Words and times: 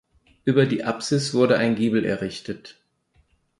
Über 0.45 0.65
der 0.65 0.87
Apsis 0.87 1.35
wurde 1.35 1.59
ein 1.59 1.75
Giebel 1.75 2.05
errichtet. 2.05 2.79